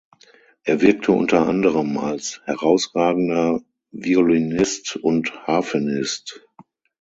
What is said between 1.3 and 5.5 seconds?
anderem als herausragender Violinist und